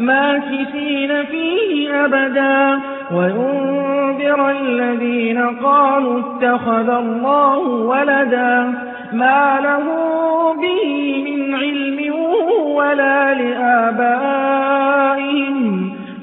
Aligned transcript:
ماكثين 0.00 1.24
فيه 1.24 2.04
أبدا. 2.04 2.80
وينذر 3.14 4.50
الذين 4.50 5.38
قالوا 5.38 6.20
اتخذ 6.20 6.88
الله 6.88 7.58
ولدا 7.58 8.74
ما 9.12 9.60
له 9.62 9.84
به 10.62 11.24
من 11.30 11.54
علم 11.54 12.14
ولا 12.66 13.34
لآبائهم. 13.34 14.34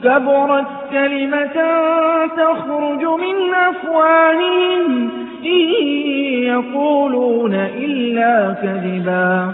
كبرت 0.04 0.68
كلمة 0.92 1.58
تخرج 2.38 3.04
من 3.06 3.54
أفواههم 3.54 5.10
إن 5.46 5.60
يقولون 6.44 7.54
إلا 7.56 8.56
كذبا. 8.62 9.54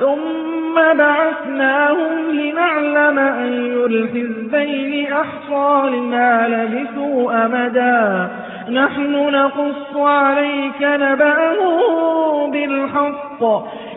ثم 0.00 0.74
بعثناهم 0.74 2.30
لنعلم 2.30 3.18
أي 3.18 3.86
الحزبين 3.86 5.12
أحصى 5.12 5.90
لما 5.90 6.48
لبثوا 6.48 7.46
أمدا 7.46 8.30
نحن 8.70 9.12
نقص 9.12 9.96
عليك 9.96 10.82
نبأهم 10.82 12.50
بالحق. 12.50 13.42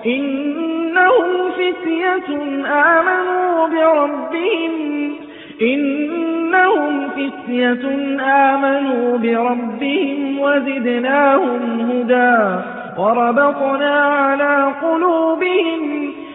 إنهم 0.05 1.51
فتية 1.51 2.37
آمنوا 2.67 3.67
بربهم. 3.67 5.15
إنهم 5.61 7.09
فتية 7.09 7.87
آمنوا 8.21 9.17
بربهم 9.17 10.39
وزدناهم 10.39 11.91
هدى. 11.91 12.63
وربطنا 12.97 14.01
على 14.03 14.73
قلوبهم 14.81 15.92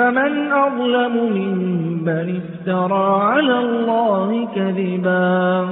فمن 0.00 0.52
أظلم 0.52 1.14
ممن 1.16 2.40
افترى 2.40 3.22
على 3.22 3.58
الله 3.58 4.48
كذبا. 4.54 5.66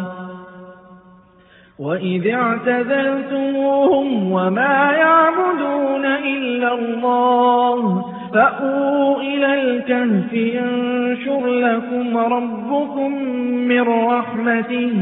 وإذ 1.78 2.28
اعتزلتموهم 2.34 4.32
وما 4.32 4.92
يعبدون 4.92 6.04
إلا 6.06 6.74
الله 6.74 8.04
فأووا 8.34 9.20
إلى 9.20 9.60
الكهف 9.62 10.32
ينشر 10.32 11.46
لكم 11.46 12.18
ربكم 12.18 13.22
من 13.42 13.88
رحمته 14.10 14.92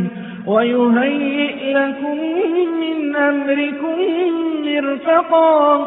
ويهيئ 0.46 1.72
لكم 1.74 2.16
من 2.80 3.16
أمركم 3.16 3.96
مرفقا. 4.64 5.86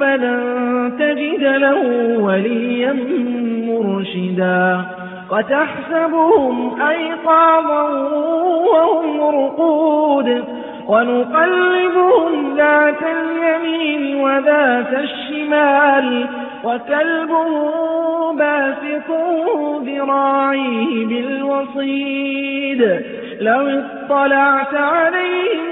فلن 0.00 0.92
تجد 0.98 1.42
له 1.42 1.78
وليا 2.18 2.92
مرشدا. 3.68 4.80
وتحسبهم 5.30 6.80
أيقاظا 6.82 7.82
وهم 8.72 9.20
رقود. 9.20 10.44
ونقلبهم 10.88 12.56
ذات 12.56 13.02
اليمين 13.02 14.16
وذات 14.16 14.92
الشمال. 14.92 16.26
وكلبهم 16.64 18.36
باسط 18.36 19.10
ذراعيه 19.86 21.06
بالوصيد. 21.06 23.00
لو 23.40 23.68
اطلعت 23.68 24.74
عليهم 24.74 25.71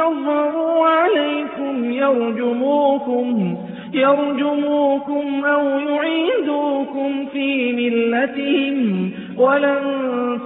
يظهروا 0.00 0.86
عليكم 0.86 1.92
يرجموكم 1.92 3.56
يرجموكم 3.92 5.44
أو 5.44 5.68
يعيدوكم 5.68 7.26
في 7.32 7.72
ملتهم 7.72 9.10
ولن 9.38 9.80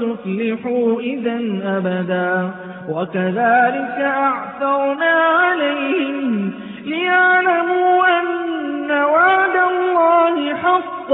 تفلحوا 0.00 1.00
إذا 1.00 1.40
أبدا. 1.64 2.50
وكذلك 2.88 3.98
أعثرنا 4.00 5.12
عليهم 5.12 6.52
ليعلموا 6.84 8.20
أن 8.20 8.90
وعد 8.90 9.56
الله 9.56 10.54
حق 10.54 11.10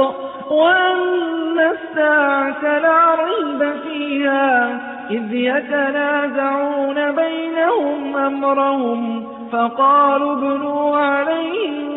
وأن 0.53 1.59
الساعة 1.59 2.79
لا 2.79 3.15
ريب 3.15 3.73
فيها. 3.89 4.81
إذ 5.11 5.35
يتنازعون 5.35 7.12
بينهم 7.12 8.17
أمرهم 8.17 9.27
فقالوا 9.53 10.33
ابنوا 10.33 10.97
عليهم 10.97 11.91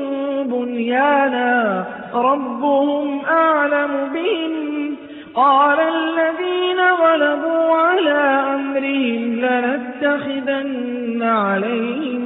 بنيانا 0.43 1.85
ربهم 2.13 3.25
أعلم 3.25 3.91
بهم 4.13 4.95
قال 5.35 5.79
الذين 5.79 6.79
غلبوا 6.79 7.75
على 7.75 8.19
أمرهم 8.55 9.39
لنتخذن 9.45 11.23
عليهم 11.23 12.23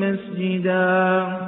مسجدا 0.00 1.47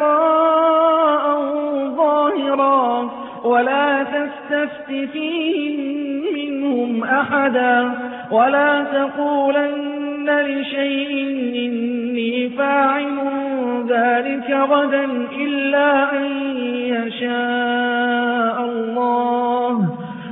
مراء 0.00 1.24
ظاهرا 1.96 3.10
ولا 3.44 4.02
تستفت 4.02 5.10
فيهم 5.12 5.76
منهم 6.34 7.04
أحدا 7.04 7.92
ولا 8.30 8.84
تقولن 8.84 10.30
لشيء 10.40 11.10
إني 11.64 12.48
فاعل 12.48 13.18
ذلك 13.88 14.50
غدا 14.50 15.04
إلا 15.36 16.12
أن 16.12 16.26
يشاء 16.76 18.64
الله. 18.64 19.47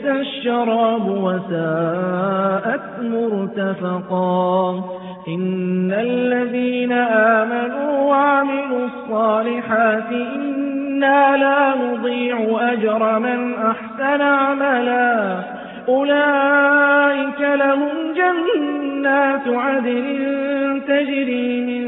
بئس 0.00 0.06
الشراب 0.06 1.08
وساءت 1.08 2.80
مرتفقا. 3.02 4.84
إن 5.28 5.92
الذين 5.92 6.92
آمنوا 6.92 8.08
وعملوا 8.08 8.86
الصالحات 8.86 10.12
إنا 10.36 11.36
لا 11.36 11.74
نضيع 11.84 12.36
أجر 12.72 13.18
من 13.18 13.54
أحسن 13.54 14.22
عملا. 14.22 15.40
أولئك 15.88 17.40
لهم 17.40 18.14
جنات 18.16 19.48
عدن 19.48 20.82
تجري 20.88 21.60
من 21.60 21.84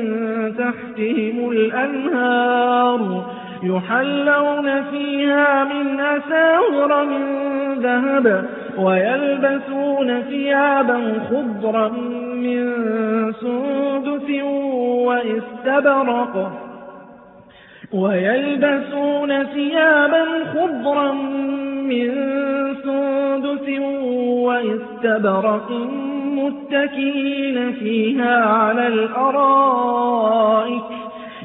تحتهم 0.57 1.51
الأنهار. 1.51 2.72
يحلون 3.63 4.83
فيها 4.83 5.65
من 5.65 6.01
أساور 6.01 7.05
من 7.05 7.23
ذهب 7.75 8.45
ويلبسون 8.79 10.23
ثيابا 10.23 11.21
خضرا 11.31 11.89
من 12.35 12.73
سندس 13.33 14.43
وإستبرق 15.07 16.53
ويلبسون 17.93 19.45
ثيابا 19.45 20.25
خضرا 20.55 21.13
من 21.83 22.11
سندس 22.85 23.69
وإستبرق 24.47 25.71
متكين 26.25 27.73
فيها 27.73 28.45
على 28.45 28.87
الأرائك 28.87 30.03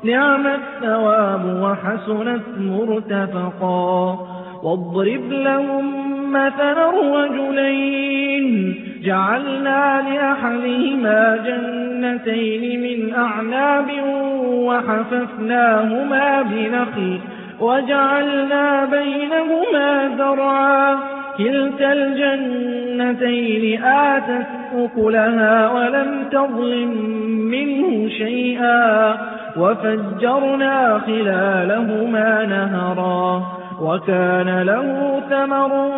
نعم 0.07 0.47
الثواب 0.47 1.43
وحسنت 1.61 2.43
مرتفقا. 2.57 4.17
واضرب 4.63 5.31
لهم 5.31 5.85
مثلا 6.31 6.89
رجلين 7.23 8.75
جعلنا 9.03 10.01
لأحدهما 10.09 11.37
جنتين 11.47 12.81
من 12.81 13.15
أعناب 13.15 13.85
وحففناهما 14.47 16.41
بنخل. 16.41 17.19
وجعلنا 17.59 18.85
بينهما 18.85 20.09
زرعا 20.17 20.97
كلتا 21.37 21.93
الجنتين 21.93 23.83
آتت 23.83 24.47
أكلها 24.75 25.71
ولم 25.71 26.23
تظلم 26.31 26.91
منه 27.51 28.09
شيئا. 28.09 29.17
وفجرنا 29.59 31.01
خلالهما 31.05 32.45
نهرا 32.45 33.43
وكان 33.81 34.61
له 34.61 35.21
ثمر 35.29 35.91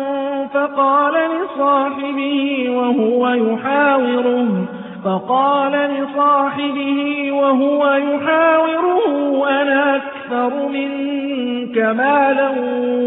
فقال 0.54 1.14
لصاحبه 1.14 2.66
وهو 2.70 3.28
يحاوره 3.28 4.68
فقال 5.04 5.72
لصاحبه 5.72 7.32
وهو 7.32 7.92
يحاوره 7.92 9.48
أنا 9.62 9.96
أكثر 9.96 10.68
منك 10.68 11.78
مالا 11.78 12.50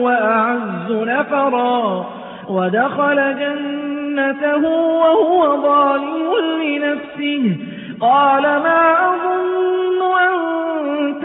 وأعز 0.04 0.92
نفرا؟ 0.92 2.06
ودخل 2.50 3.36
جنته 3.40 4.66
وهو 4.76 5.62
ظالم 5.62 6.34
لنفسه. 6.64 7.58
قال 8.02 8.44
ما 8.44 9.10
أظن 9.10 9.63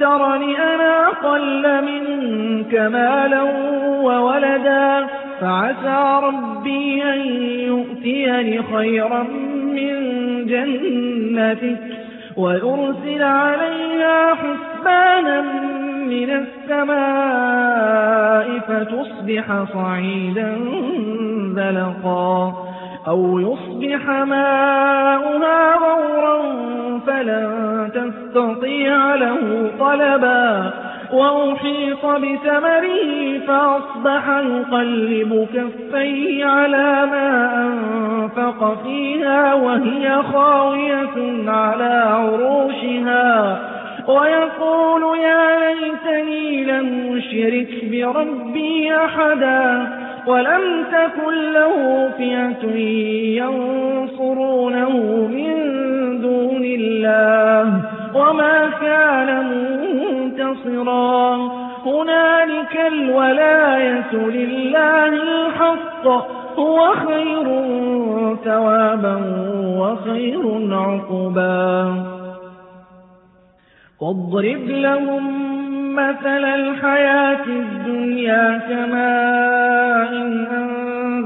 ترني 0.00 0.58
أنا 0.58 1.06
أقل 1.06 1.84
منك 1.84 2.74
مالا 2.74 3.42
وولدا 4.02 5.06
فعسى 5.40 6.20
ربي 6.26 7.02
أن 7.02 7.20
يؤتيني 7.66 8.62
خيرا 8.62 9.22
من 9.62 9.96
جنتك 10.46 11.78
ويرسل 12.36 13.22
عليها 13.22 14.34
حسبانا 14.34 15.40
من 16.06 16.30
السماء 16.70 17.80
فتصبح 18.68 19.64
صعيدا 19.74 20.58
ذلقا 21.56 22.54
أو 23.08 23.40
يصبح 23.40 24.10
ماؤها 24.10 25.74
غورا 25.74 26.60
فلن 27.06 27.88
تستطيع 27.94 29.14
له 29.14 29.70
طلبا. 29.80 30.70
وأحيط 31.12 32.06
بثمره 32.06 33.38
فأصبح 33.46 34.28
يقلب 34.28 35.46
كفيه 35.54 36.44
على 36.44 37.06
ما 37.06 37.50
أنفق 37.66 38.82
فيها 38.84 39.54
وهي 39.54 40.22
خاوية 40.32 41.50
على 41.50 42.04
عروشها. 42.06 43.60
ويقول 44.08 45.18
يا 45.18 45.74
ليتني 45.74 46.64
لم 46.64 47.16
أشرك 47.16 47.84
بربي 47.90 48.96
أحدا 48.96 49.88
ولم 50.26 50.84
تكن 50.92 51.52
له 51.52 52.08
فئة 52.18 52.66
ينصرونه 53.36 54.90
من 55.30 55.69
الله 56.74 57.82
وما 58.14 58.70
كان 58.80 59.28
منتصرا. 59.50 61.36
هنالك 61.86 62.80
الولاية 62.92 64.14
لله 64.14 65.06
الحق 65.06 66.06
هو 66.58 66.94
خير 66.94 67.46
ثوابا 68.44 69.16
وخير 69.78 70.42
عقبا. 70.72 71.94
واضرب 74.00 74.64
لهم 74.68 75.50
مثل 75.96 76.44
الحياة 76.44 77.44
الدنيا 77.46 78.60
كماء 78.68 80.12
إن 80.12 80.79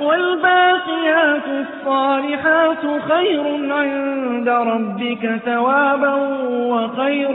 والباقيات 0.00 1.42
الصالحات 1.48 3.02
خير 3.08 3.72
عند 3.72 4.48
ربك 4.48 5.40
ثوابا 5.44 6.14
وخير 6.50 7.30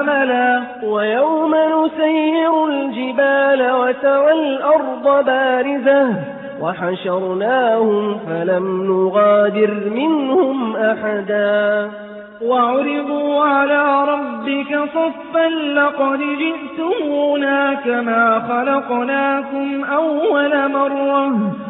أملا. 0.00 0.62
ويوم 0.82 1.54
نسير 1.54 2.68
الجبال 2.68 3.72
وترى 3.72 4.32
الأرض 4.32 5.24
بارزة 5.26 6.14
وحشرناهم 6.60 8.18
فلم 8.18 8.86
نغادر 8.86 9.74
منهم 9.90 10.76
أحدا. 10.76 11.90
وعرضوا 12.42 13.44
على 13.44 14.04
ربك 14.04 14.80
صفا 14.94 15.48
لقد 15.48 16.18
جئتمونا 16.18 17.74
كما 17.74 18.40
خلقناكم 18.48 19.84
أول 19.84 20.70
مرة. 20.72 21.69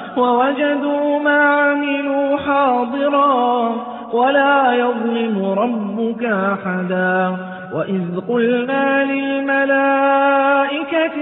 ووجدوا 0.17 1.19
ما 1.19 1.41
عملوا 1.41 2.37
حاضرا 2.37 3.75
ولا 4.13 4.73
يظلم 4.73 5.45
ربك 5.45 6.23
أحدا. 6.25 7.37
وإذ 7.73 8.19
قلنا 8.29 9.03
للملائكة 9.03 10.51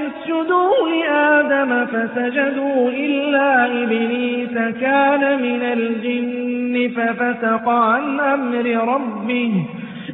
اسجدوا 0.07 0.89
لآدم 0.89 1.85
فسجدوا 1.85 2.89
إلا 2.89 3.65
إبليس 3.65 4.53
كان 4.81 5.41
من 5.41 5.61
الجن 5.61 6.91
ففتق 6.95 7.69
عن 7.69 8.19
أمر 8.19 8.93
ربه 8.93 9.65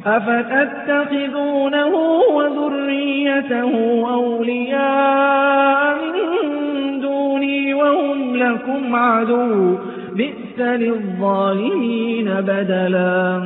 أفتتخذونه 0.06 1.94
وذريته 2.32 3.72
أولياء 4.14 5.94
من 6.14 6.55
وهم 7.76 8.36
لكم 8.36 8.96
عدو 8.96 9.78
بئس 10.12 10.58
للظالمين 10.58 12.24
بدلا. 12.40 13.42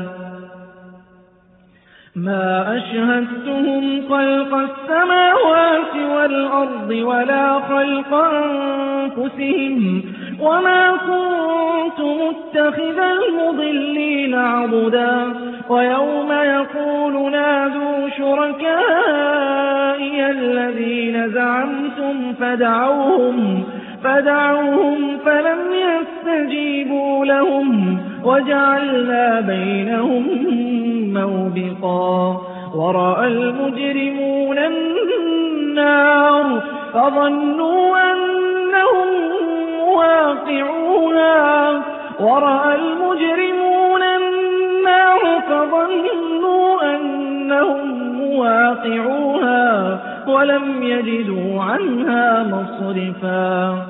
ما 2.16 2.76
أشهدتهم 2.76 4.02
خلق 4.08 4.54
السماوات 4.54 5.94
والأرض 6.14 6.90
ولا 6.90 7.60
خلق 7.60 8.14
أنفسهم 8.14 10.02
وما 10.40 10.90
كنت 10.90 12.00
متخذ 12.00 12.98
المضلين 12.98 14.34
عضدا 14.34 15.34
ويوم 15.68 16.32
يقول 16.32 17.32
نادوا 17.32 18.08
شركائي 18.18 19.50
الذين 20.30 21.30
زعمتم 21.30 22.32
فدعوهم 22.40 23.64
فدعوهم 24.04 25.18
فلم 25.24 25.58
يستجيبوا 25.72 27.24
لهم 27.24 27.98
وجعلنا 28.24 29.40
بينهم 29.40 30.26
موبقا 31.14 32.40
ورأى 32.74 33.26
المجرمون 33.26 34.58
النار 34.58 36.62
فظنوا 36.92 38.12
أنهم 38.12 39.08
واقعوها 39.96 41.82
ورأى 42.20 42.74
المجرمون 42.74 44.02
النار 44.02 45.42
فظنوا 45.48 46.96
أنهم 46.96 48.20
واقعوها 48.20 50.00
ولم 50.26 50.82
يجدوا 50.82 51.62
عنها 51.62 52.42
مصرفا 52.42 53.89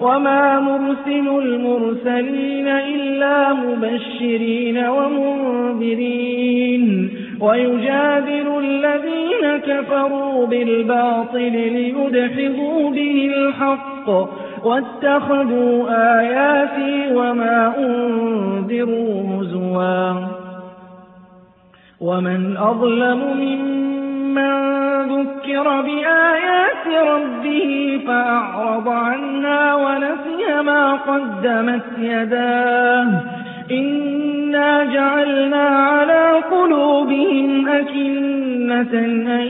وما 0.00 0.60
نرسل 0.60 1.28
المرسلين 1.38 2.68
إلا 2.68 3.52
مبشرين 3.52 4.86
ومنذرين. 4.86 6.84
ويجادل 7.40 8.58
الذين 8.58 9.56
كفروا 9.66 10.46
بالباطل 10.46 11.52
ليدحضوا 11.52 12.90
به 12.90 13.30
الحق 13.36 14.08
واتخذوا 14.64 15.84
آياتي 16.20 17.14
وما 17.14 17.72
أنذروا 17.78 19.42
هزوا. 19.42 20.14
ومن 22.00 22.56
أظلم 22.56 23.20
ممن 23.36 24.05
ذكر 25.02 25.80
بآيات 25.80 27.06
ربه 27.08 28.00
فأعرض 28.06 28.88
عنها 28.88 29.74
ونسي 29.74 30.62
ما 30.62 30.92
قدمت 30.94 31.84
يداه. 31.98 33.08
إنا 33.70 34.84
جعلنا 34.84 35.68
على 35.68 36.42
قلوبهم 36.50 37.68
أكنة 37.68 38.98
أن 39.34 39.46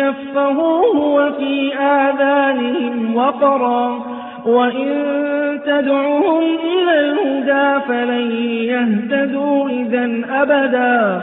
يفقهوه 0.00 0.96
وفي 0.96 1.74
آذانهم 1.74 3.16
وقرا. 3.16 4.06
وإن 4.46 5.16
تدعهم 5.66 6.42
إلى 6.42 7.00
الهدى 7.00 7.84
فلن 7.88 8.30
يهتدوا 8.46 9.68
إذا 9.68 10.20
أبدا. 10.30 11.22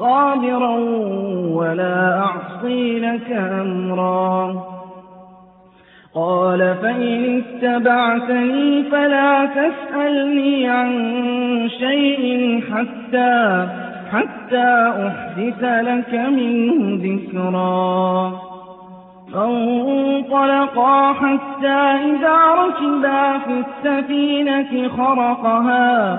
صابرا 0.00 0.76
ولا 1.50 2.18
أعصي 2.18 3.00
لك 3.00 3.32
أمرا. 3.32 4.54
قال 6.14 6.74
فإن 6.82 7.42
اتبعتني 7.42 8.82
فلا 8.82 9.46
تسألني 9.46 10.68
عن 10.68 10.90
شيء 11.78 12.60
حتى 12.72 13.66
حتى 14.12 14.92
أحدث 15.06 15.62
لك 15.62 16.14
منه 16.14 16.98
ذكرا. 17.04 18.32
فانطلقا 19.34 21.12
حتى 21.12 21.80
إذا 22.10 22.38
ركبا 22.54 23.38
في 23.38 23.64
السفينة 23.64 24.88
خرقها 24.88 26.18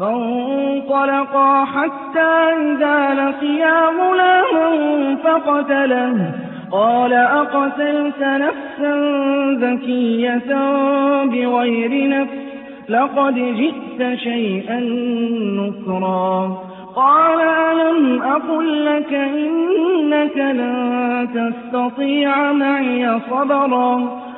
فانطلقا 0.00 1.64
حتى 1.64 2.30
إذا 2.56 3.14
لقيا 3.14 3.86
غلاما 3.86 5.16
فقتله. 5.24 6.32
قال 6.72 7.12
أقتلت 7.12 8.22
نفسا 8.22 8.94
ذكية 9.60 10.56
بغير 11.24 12.08
نفس؟ 12.08 12.48
لقد 12.88 13.34
جئت 13.34 14.18
شيئا 14.18 14.80
نكرا. 15.40 16.58
قال 16.96 17.40
ألم 17.40 18.22
أقل 18.22 18.86
لك 18.86 19.12
إنك 19.12 20.36
لن 20.36 21.28
تستطيع 21.34 22.52
معي 22.52 23.20
صبرا؟ 23.30 24.27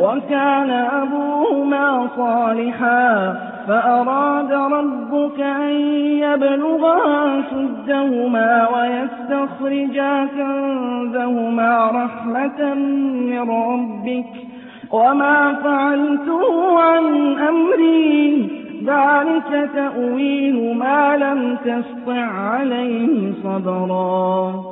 وكان 0.00 0.70
أبوهما 0.70 2.08
صالحا 2.16 3.36
فأراد 3.68 4.52
ربك 4.52 5.40
أن 5.40 5.70
يبلغا 6.18 6.98
شدهما 7.50 8.68
ويستخرجا 8.68 10.24
كنزهما 10.24 11.90
رحمة 11.90 12.74
من 12.74 13.50
ربك. 13.50 14.26
وما 14.92 15.54
فعلته 15.54 16.78
عن 16.80 17.38
أمري 17.38 18.48
ذلك 18.86 19.70
تأويل 19.74 20.76
ما 20.76 21.16
لم 21.16 21.56
تسطع 21.64 22.24
عليه 22.24 23.32
صبرا. 23.42 24.71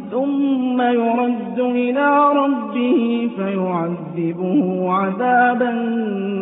ثم 0.11 0.81
يرد 0.81 1.59
إلى 1.59 2.33
ربه 2.33 3.29
فيعذبه 3.37 4.91
عذابا 4.91 5.71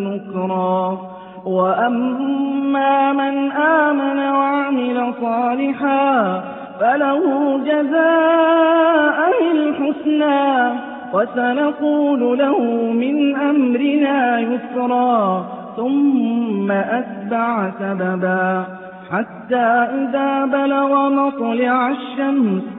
نكرا. 0.07 0.97
وأما 1.45 3.13
من 3.13 3.51
آمن 3.51 4.19
وعمل 4.19 5.13
صالحا 5.21 6.41
فله 6.79 7.57
جزاء 7.65 9.17
الحسنى 9.51 10.79
وسنقول 11.13 12.37
له 12.37 12.59
من 12.93 13.35
أمرنا 13.35 14.39
يسرا. 14.39 15.45
ثم 15.77 16.71
أتبع 16.71 17.69
سببا 17.79 18.65
حتى 19.11 19.67
إذا 20.01 20.45
بلغ 20.45 21.09
مطلع 21.09 21.89
الشمس 21.89 22.78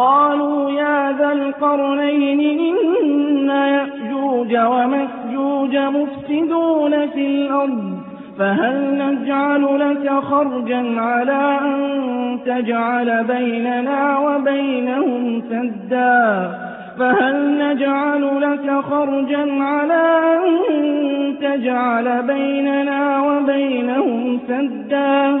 قالوا 0.00 0.70
يا 0.70 1.12
ذا 1.18 1.32
القرنين 1.32 2.40
إن 2.40 3.48
يأجوج 3.48 4.56
ومأجوج 4.56 5.76
مفسدون 5.76 7.06
في 7.06 7.26
الأرض 7.26 7.98
فهل 8.38 8.98
نجعل 8.98 9.62
لك 9.80 10.10
خرجا 10.10 11.00
على 11.00 11.58
أن 11.62 12.38
تجعل 12.46 13.24
بيننا 13.24 14.18
وبينهم 14.18 15.42
سدا؟ 15.50 16.50
فهل 16.98 17.58
نجعل 17.58 18.40
لك 18.40 18.84
خرجا 18.90 19.62
على 19.62 20.18
أن 20.36 21.34
تجعل 21.40 22.22
بيننا 22.22 23.20
وبينهم 23.22 24.38
سدا؟ 24.48 25.40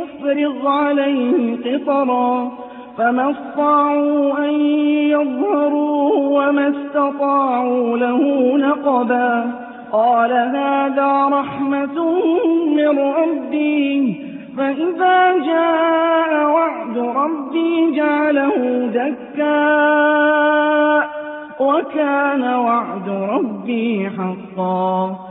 أفرغ 0.21 0.67
عليه 0.67 1.57
قطرا 1.65 2.51
فما 2.97 3.31
استطاعوا 3.31 4.37
أن 4.37 4.61
يظهروه 5.09 6.17
وما 6.17 6.67
استطاعوا 6.67 7.97
له 7.97 8.57
نقبا 8.57 9.53
قال 9.91 10.31
هذا 10.31 11.27
رحمة 11.27 12.25
من 12.75 12.99
ربي 12.99 14.15
فإذا 14.57 15.37
جاء 15.45 16.45
وعد 16.45 16.97
ربي 16.97 17.95
جعله 17.95 18.89
دكا 18.93 19.61
وكان 21.59 22.43
وعد 22.43 23.09
ربي 23.09 24.09
حقا 24.09 25.30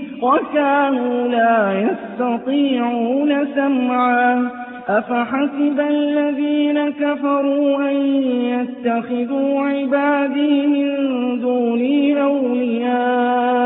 وكانوا 0.21 1.27
لا 1.27 1.73
يستطيعون 1.73 3.47
سمعا. 3.55 4.49
أفحسب 4.87 5.79
الذين 5.79 6.89
كفروا 6.89 7.91
أن 7.91 7.95
يتخذوا 8.25 9.61
عبادي 9.61 10.67
من 10.67 10.89
دوني 11.41 12.21
أولياء. 12.21 13.61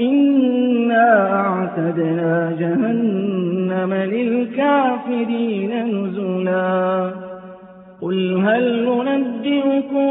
إنا 0.00 1.32
أعتدنا 1.32 2.56
جهنم 2.60 3.94
للكافرين 3.94 5.70
نزلا. 5.86 7.10
قل 8.02 8.42
هل 8.46 8.84
ننبئكم 8.84 10.10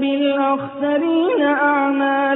بالأخسرين 0.00 1.42
أعمالا 1.42 2.35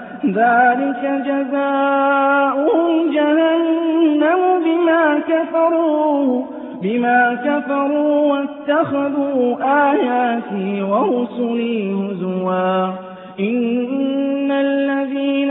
ذلك 0.25 1.23
جزاؤهم 1.25 3.11
جهنم 3.11 4.41
بما 4.65 5.19
كفروا 5.19 6.43
بما 6.81 7.33
كفروا 7.45 8.31
واتخذوا 8.31 9.55
آياتي 9.91 10.81
ورسلي 10.81 11.93
هزوا. 11.93 13.11
إن 13.39 14.51
الذين 14.51 15.49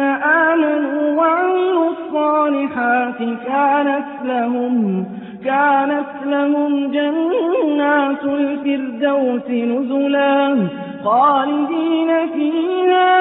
آمنوا 0.51 1.17
وعملوا 1.19 1.91
الصالحات 1.91 3.19
كانت 3.47 4.07
لهم 4.25 5.07
كانت 5.45 6.27
لهم 6.27 6.91
جنات 6.91 8.25
الفردوس 8.25 9.51
نزلا 9.51 10.69
خالدين 11.05 12.09
فيها 12.35 13.20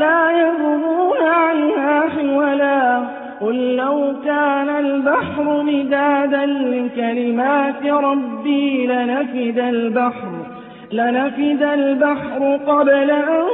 لا 0.00 0.30
يبغون 0.42 1.22
عنها 1.22 2.08
حولا. 2.08 2.80
قل 3.40 3.76
لو 3.76 4.12
كان 4.24 4.68
البحر 4.68 5.62
مدادا 5.62 6.46
لكلمات 6.46 7.86
ربي 7.86 8.86
لنفد 8.86 9.58
البحر 9.58 10.32
لنفد 10.92 11.62
البحر 11.62 12.56
قبل 12.66 13.10
أن 13.10 13.46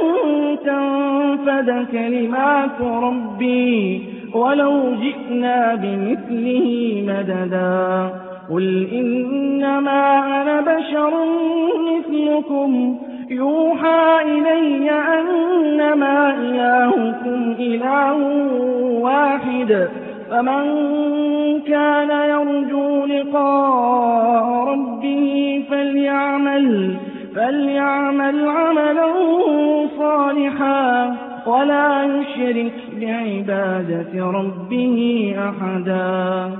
تنفد 0.65 1.87
كلمات 1.91 2.81
ربي. 2.81 4.01
ولو 4.33 4.73
جئنا 5.01 5.75
بمثله 5.75 6.67
مددا. 7.07 8.09
قل 8.51 8.87
إنما 8.91 10.01
أنا 10.41 10.61
بشر 10.61 11.13
مثلكم. 11.89 12.97
يوحى 13.29 14.19
إلي 14.21 14.91
أنما 14.91 16.35
إلهكم 16.39 17.55
إله 17.59 18.17
واحد 19.01 19.87
فمن 20.29 20.63
كان 21.61 22.09
يرجو 22.29 23.05
لقاء 23.05 24.67
ربه 24.67 25.63
فليعمل 25.69 26.95
فليعمل 27.35 28.49
عملا 28.49 29.13
صالحا 29.97 31.15
ولا 31.47 32.03
يشرك 32.03 32.73
بعبادة 32.99 34.31
ربه 34.31 35.35
أحدا. 35.49 36.51